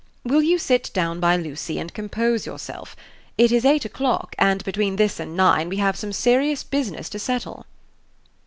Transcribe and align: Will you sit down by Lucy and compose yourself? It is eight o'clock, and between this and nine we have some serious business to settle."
Will 0.23 0.41
you 0.41 0.57
sit 0.57 0.89
down 0.95 1.19
by 1.19 1.35
Lucy 1.37 1.77
and 1.77 1.93
compose 1.93 2.43
yourself? 2.47 2.95
It 3.37 3.51
is 3.51 3.63
eight 3.65 3.85
o'clock, 3.85 4.33
and 4.39 4.63
between 4.63 4.95
this 4.95 5.19
and 5.19 5.37
nine 5.37 5.69
we 5.69 5.77
have 5.77 5.95
some 5.95 6.11
serious 6.11 6.63
business 6.63 7.07
to 7.09 7.19
settle." 7.19 7.67